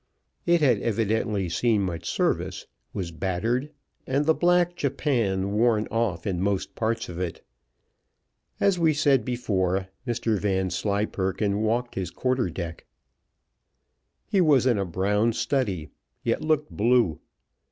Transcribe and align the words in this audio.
It 0.47 0.61
had 0.61 0.79
evidently 0.81 1.47
seen 1.47 1.83
much 1.83 2.09
service, 2.09 2.65
was 2.91 3.11
battered, 3.11 3.71
and 4.07 4.25
the 4.25 4.33
clack 4.33 4.75
Japan 4.75 5.51
worn 5.51 5.87
off 5.91 6.25
in 6.25 6.41
most 6.41 6.73
parts 6.73 7.07
of 7.07 7.19
it. 7.19 7.45
As 8.59 8.79
we 8.79 8.95
said 8.95 9.23
before, 9.23 9.89
Mr 10.07 10.39
Vanslyperken 10.39 11.59
walked 11.61 11.93
his 11.93 12.09
quarter 12.09 12.49
deck. 12.49 12.87
He 14.25 14.41
was 14.41 14.65
in 14.65 14.79
a 14.79 14.85
brown 14.85 15.33
study, 15.33 15.91
yet 16.23 16.41
looked 16.41 16.71
blue. 16.71 17.19